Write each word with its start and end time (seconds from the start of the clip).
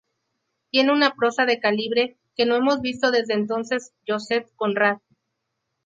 Tiene 0.71 0.93
una 0.93 1.13
prosa 1.13 1.45
del 1.45 1.59
calibre 1.59 2.17
que 2.35 2.47
no 2.47 2.55
hemos 2.55 2.81
visto 2.81 3.11
desde 3.11 3.35
entonces 3.35 3.93
Joseph 4.07 4.49
Conrad. 4.55 4.97